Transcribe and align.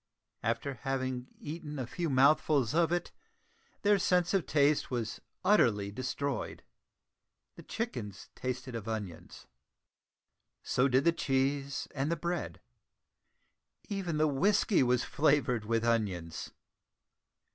After 0.41 0.73
having 0.81 1.27
eaten 1.39 1.77
a 1.77 1.85
few 1.85 2.09
mouthfuls 2.09 2.73
of 2.73 2.91
it, 2.91 3.11
their 3.83 3.99
sense 3.99 4.33
of 4.33 4.47
taste 4.47 4.89
was 4.89 5.21
utterly 5.45 5.91
destroyed! 5.91 6.63
The 7.55 7.61
chickens 7.61 8.29
tasted 8.33 8.73
of 8.73 8.87
onions, 8.87 9.45
so 10.63 10.87
did 10.87 11.03
the 11.03 11.11
cheese 11.11 11.87
and 11.93 12.11
the 12.11 12.15
bread. 12.15 12.61
Even 13.89 14.17
the 14.17 14.27
whiskey 14.27 14.81
was 14.81 15.03
flavoured 15.03 15.65
with 15.65 15.85
onions. 15.85 16.51